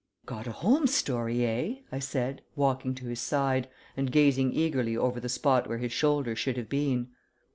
[0.25, 5.19] "Got a Holmes story, eh?" I said, walking to his side, and gazing eagerly over
[5.19, 7.09] the spot where his shoulder should have been.